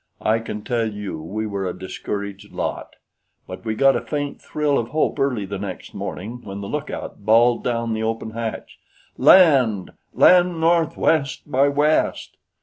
[0.23, 2.95] I can tell you we were a discouraged lot;
[3.45, 7.23] but we got a faint thrill of hope early the next morning when the lookout
[7.23, 8.79] bawled down the open hatch:
[9.15, 9.91] "Land!
[10.11, 12.35] Land northwest by west!"